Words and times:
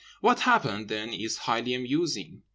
What 0.19 0.39
happened 0.39 0.87
then 0.89 1.09
is 1.13 1.37
highly 1.37 1.75
amusing. 1.75 2.41